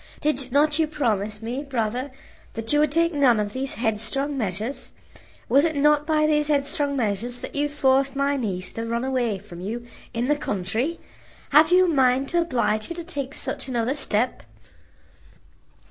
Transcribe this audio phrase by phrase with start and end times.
[0.19, 2.09] Did not you promise me, brother,
[2.55, 4.91] that you would take none of these headstrong measures?
[5.47, 9.37] Was it not by these headstrong measures that you forced my niece to run away
[9.37, 10.99] from you in the country?
[11.51, 14.41] Have you a mind to oblige her to take such another step?"